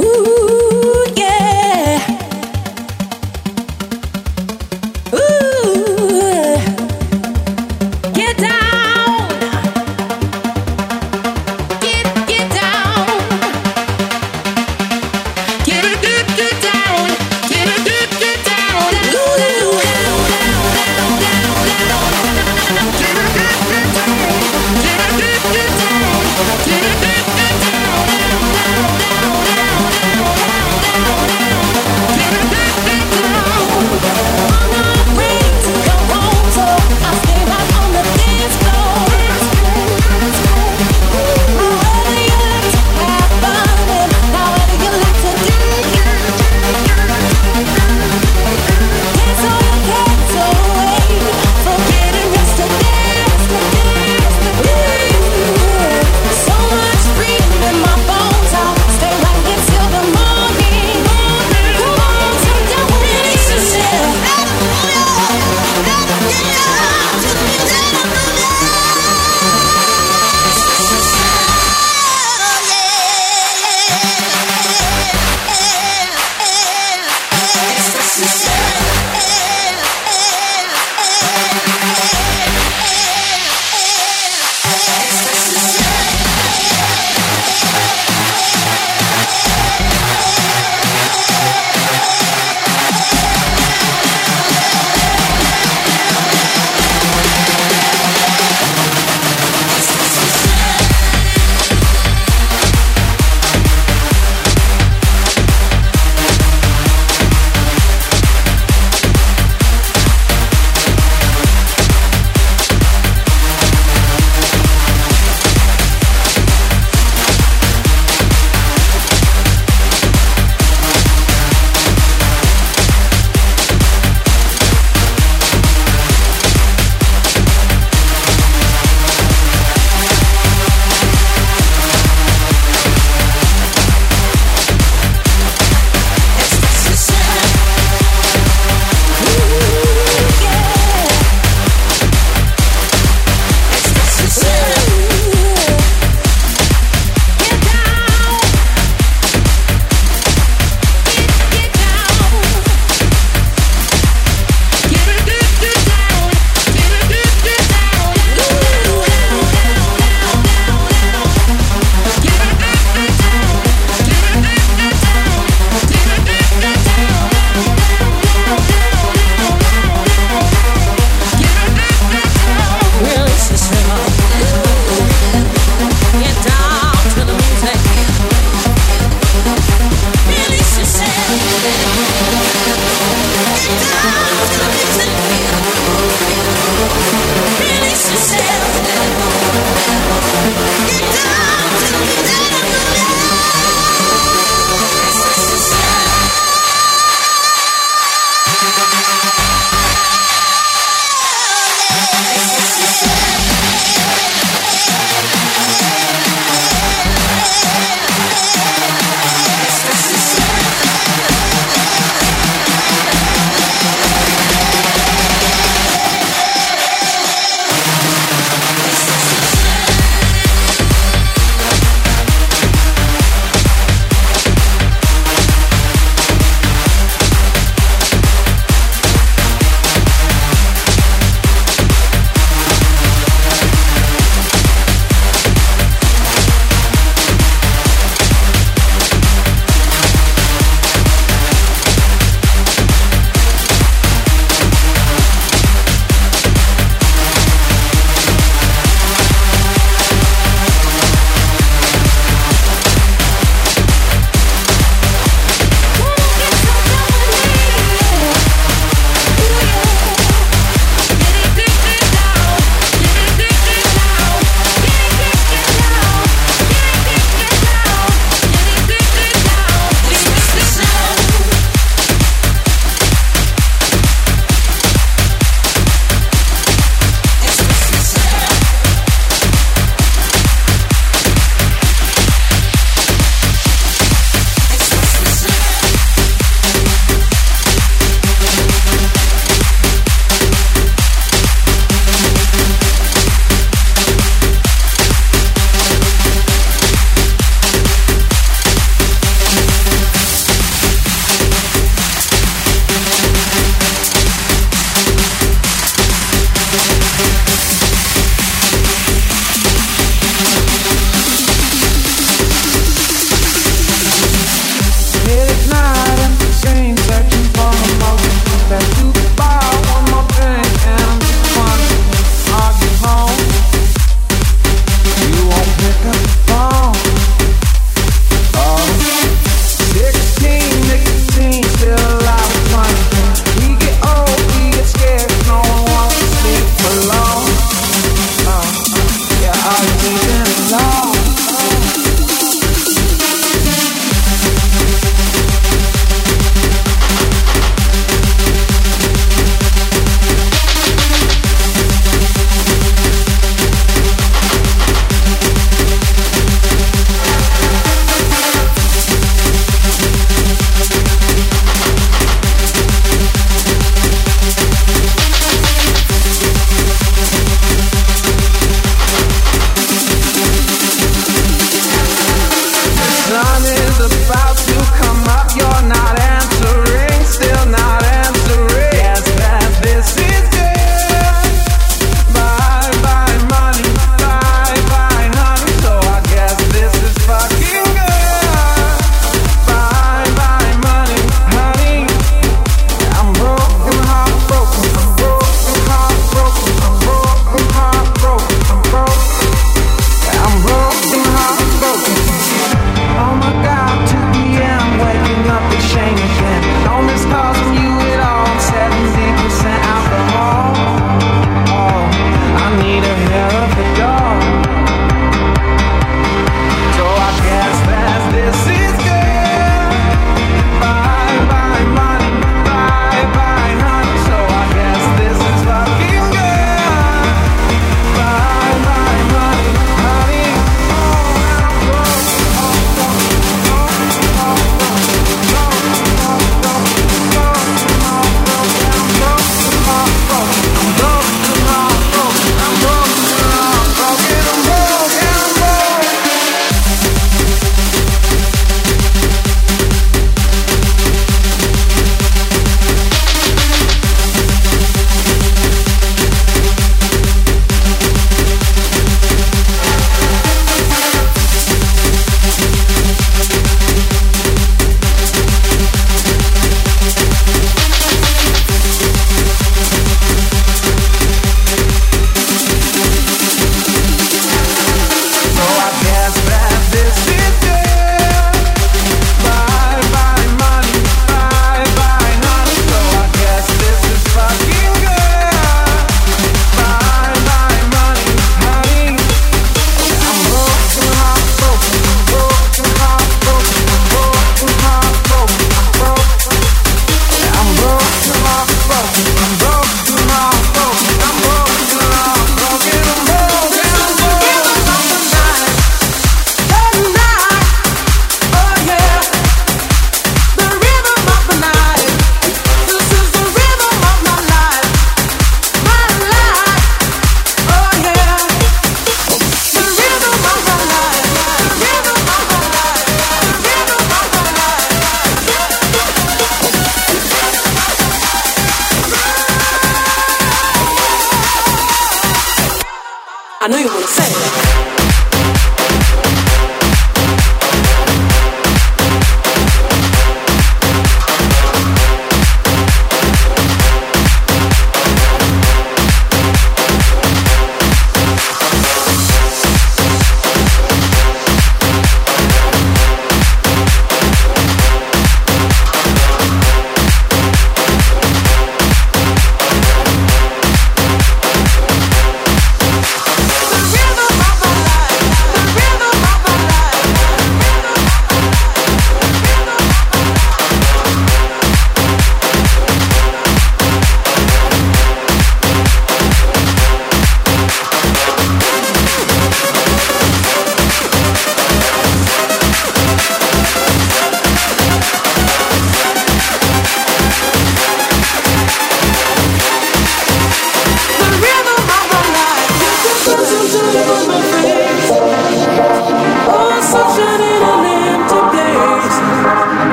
Ooh. 0.00 0.67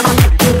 I'm 0.00 0.36
good. 0.38 0.57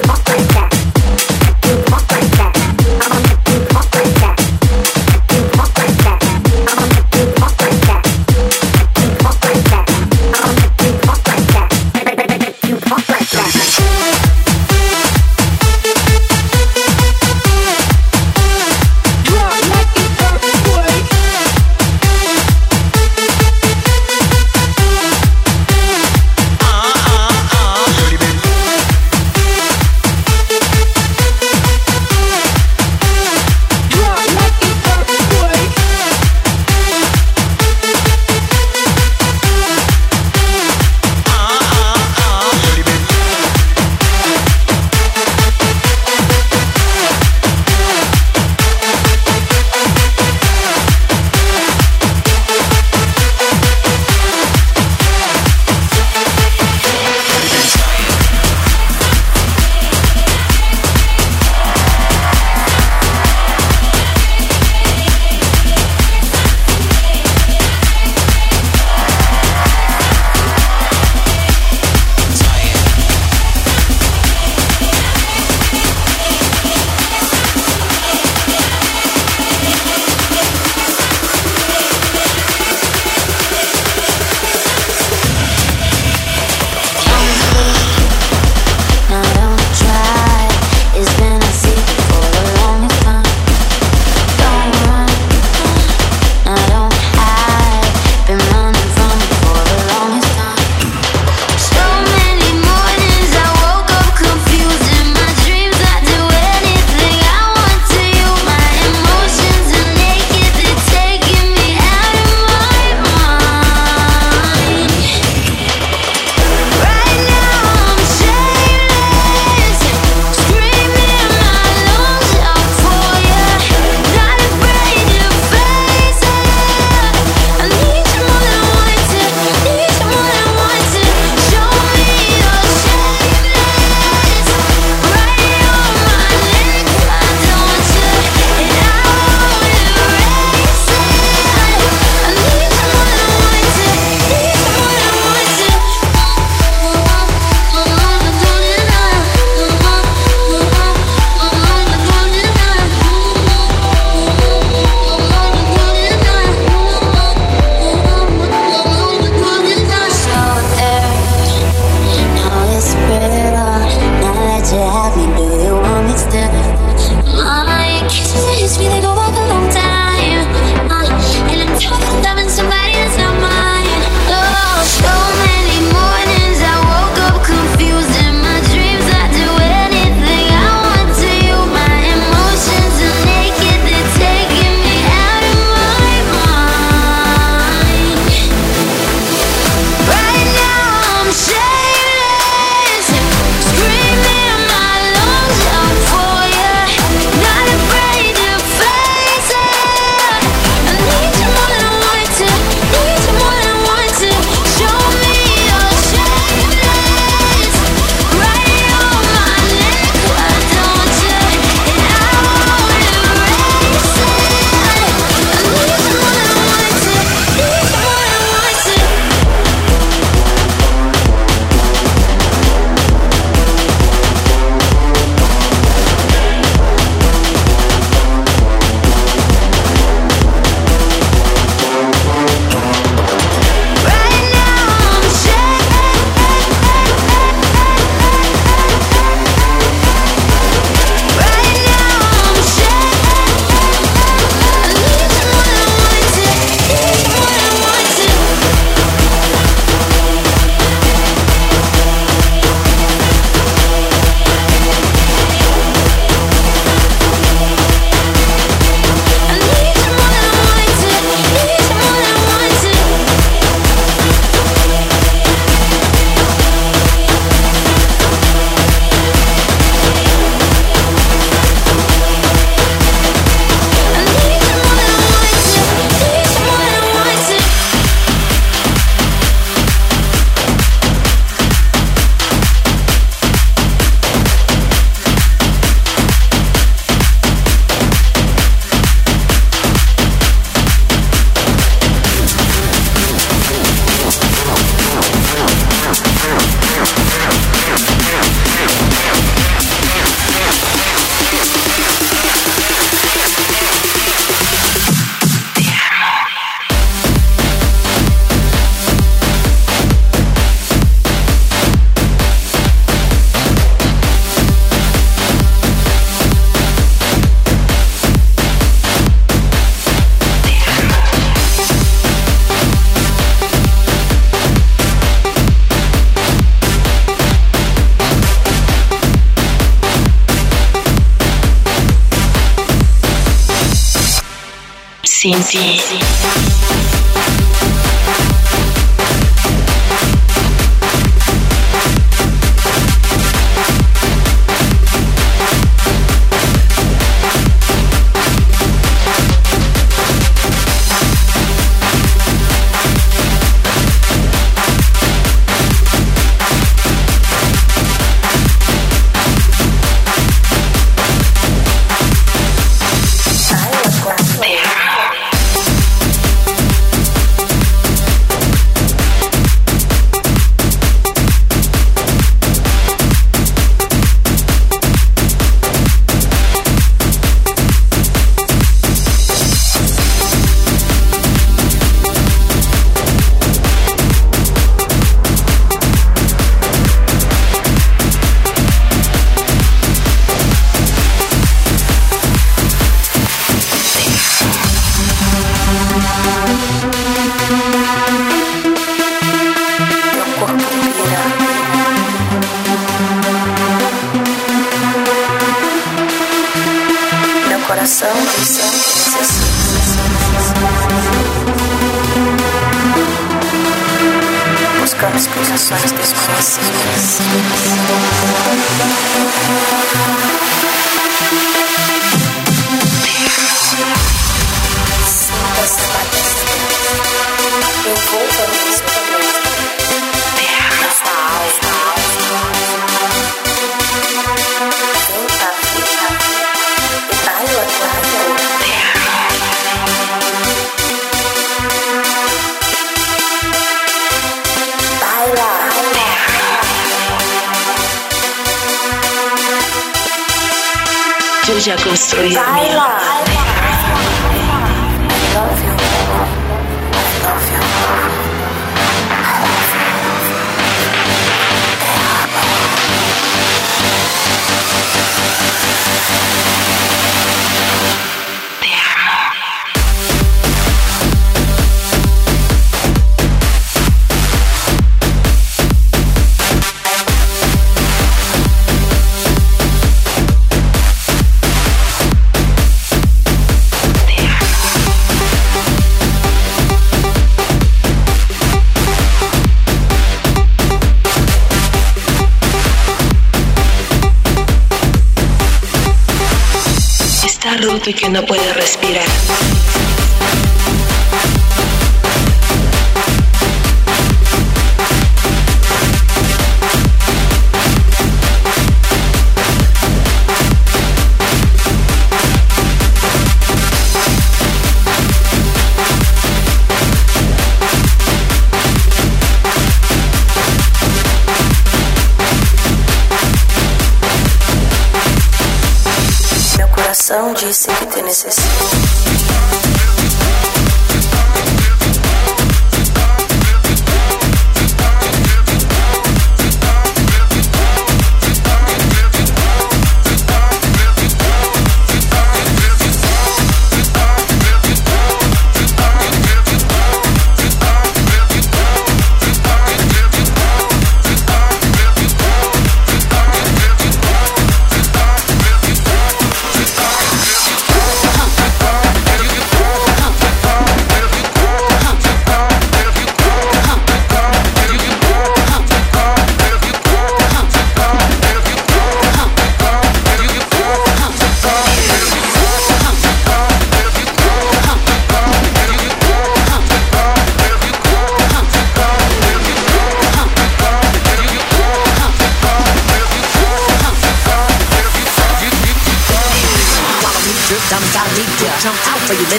Y 498.08 498.14
que 498.14 498.30
no 498.30 498.42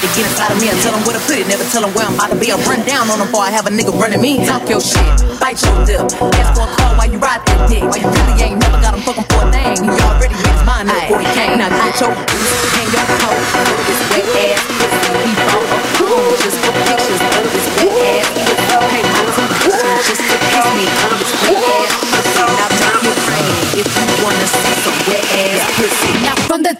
tell 0.07 0.93
them 0.95 1.03
where 1.03 1.17
to 1.17 1.23
put 1.27 1.35
it. 1.35 1.47
Never 1.47 1.63
tell 1.67 1.81
them 1.81 1.91
where 1.93 2.05
I'm 2.07 2.15
about 2.15 2.31
to 2.31 2.39
be. 2.39 2.51
I 2.51 2.57
run 2.63 2.85
down 2.87 3.09
on 3.11 3.19
them 3.19 3.27
before 3.27 3.43
I 3.43 3.51
have 3.51 3.67
a 3.67 3.71
nigga 3.71 3.91
running 3.99 4.21
me. 4.21 4.45
Talk 4.45 4.69
your 4.69 4.79
shit, 4.79 5.03
bite 5.39 5.59
your 5.59 5.75
lip. 5.83 6.07
Ask 6.39 6.55
for 6.55 6.63
a 6.63 6.71
call 6.75 6.95
while 6.95 7.09
you 7.11 7.19
ride 7.19 7.43
that 7.43 7.67
dick. 7.67 7.83
While 7.83 7.99
you 7.99 8.07
really 8.07 8.35
ain't 8.39 8.59
never 8.63 8.79
got 8.79 8.95
him 8.95 9.03
fucking 9.03 9.27
for 9.27 9.43
a 9.43 9.51
thing. 9.51 9.83
He 9.83 9.91
already 9.91 10.35
his 10.35 10.61
mind 10.63 10.87
up 10.87 10.95
before 11.03 11.19
he 11.19 11.27
came. 11.35 11.59
Now 11.59 11.69
get 11.69 11.99
your 11.99 12.13
hang 12.15 12.89
your 12.95 13.05
coat. 13.19 13.39
This 13.87 14.01
wet 14.13 14.27
ass 14.39 14.63
he 15.19 15.31
phone 15.35 16.35
just 16.39 16.57
for 16.63 16.73
pictures 16.87 17.19
of 17.19 17.43
this 17.51 17.67
wet 17.75 18.23
ass. 18.23 18.27
Hey, 18.79 19.03
completion 19.03 19.99
just 20.07 20.23
to 20.23 20.37
kiss 20.39 20.67
me 20.79 20.85
on 20.87 21.13
this 21.19 21.33
wet 21.43 21.59
ass. 21.59 21.91
Now 22.39 22.79
if 23.79 23.87
you 23.87 24.07
wanna 24.23 24.47
see 24.47 24.75
some 24.79 24.99
wet 25.11 25.25
ass 25.43 25.59
pussy. 25.75 26.11
Now 26.23 26.35
from 26.47 26.63
the 26.63 26.78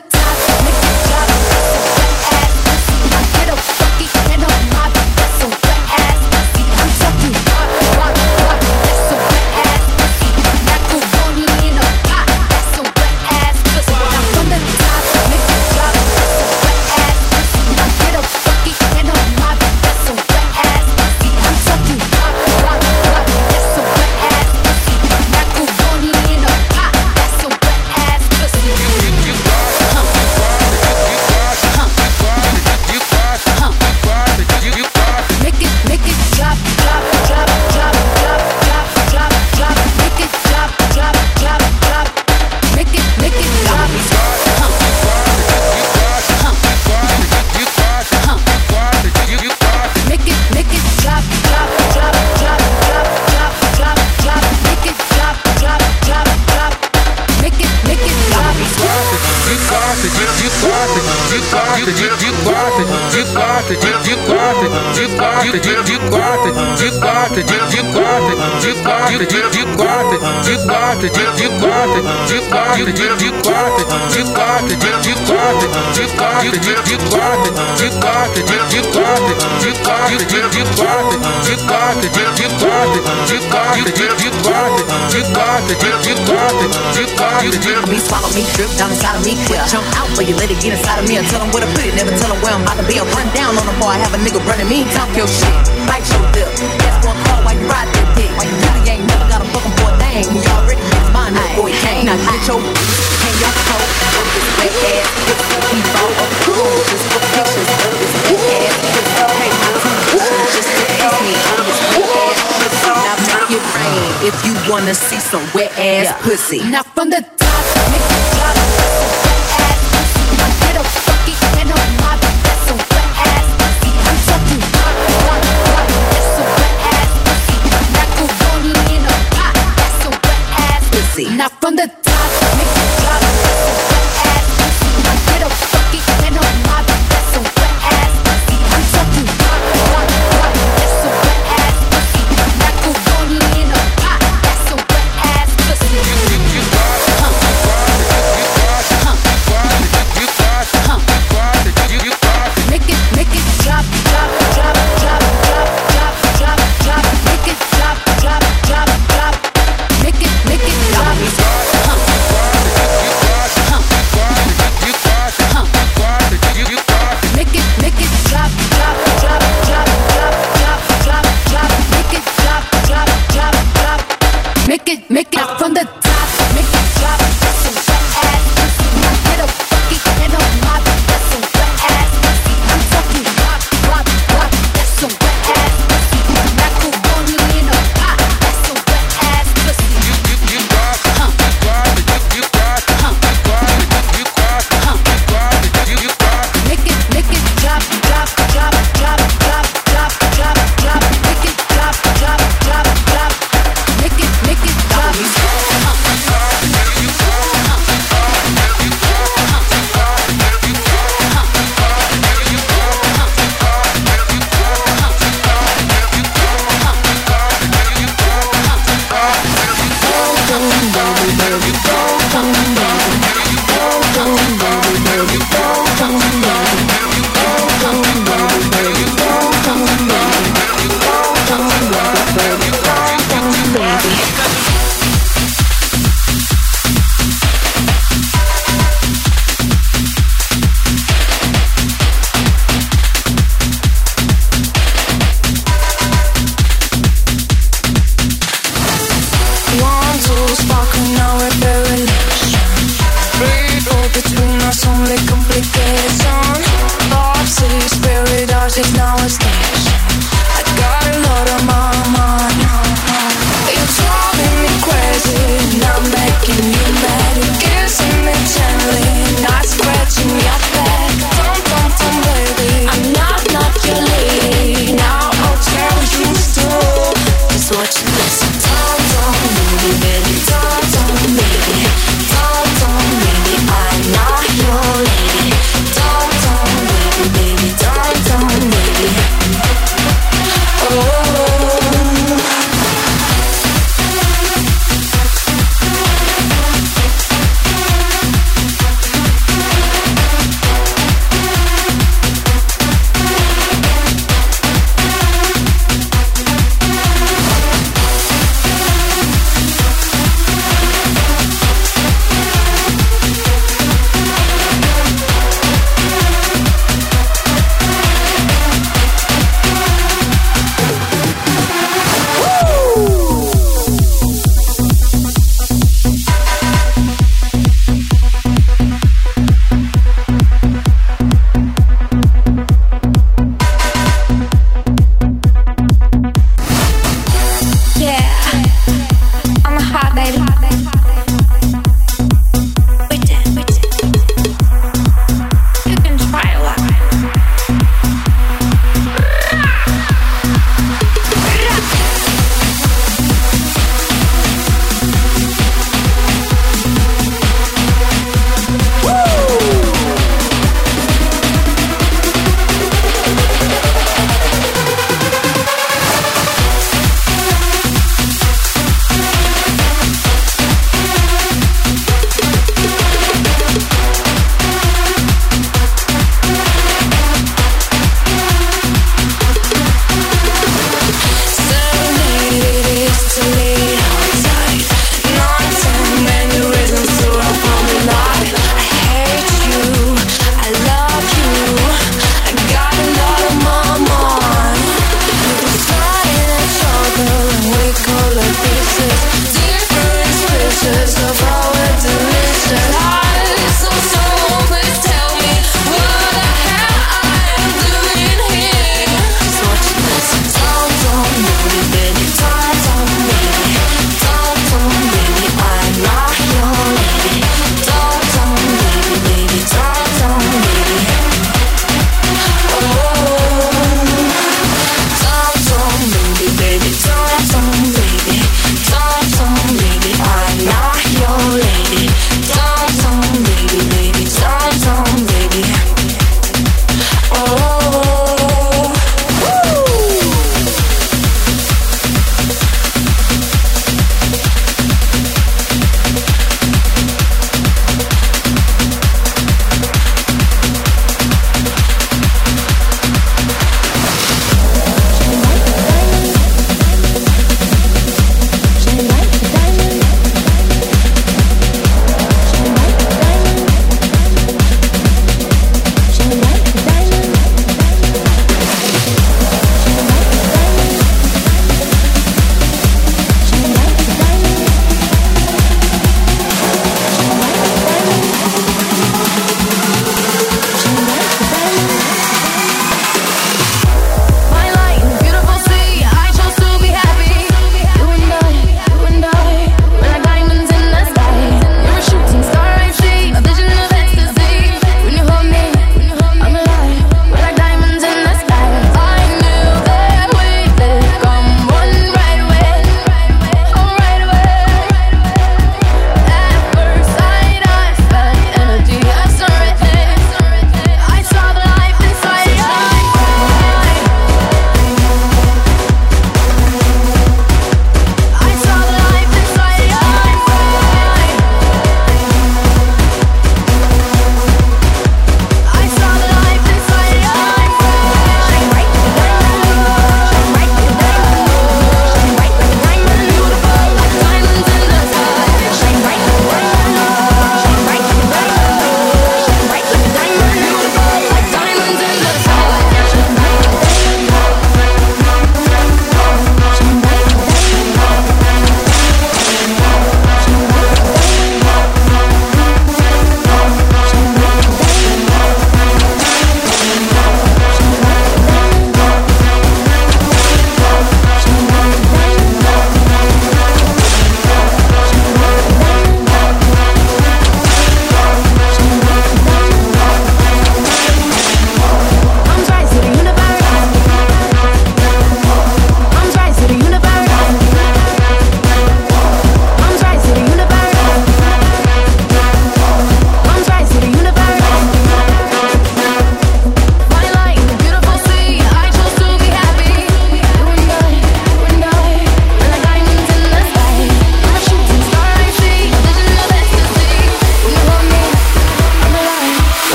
pussy. 116.30 116.60
Now 116.70 116.89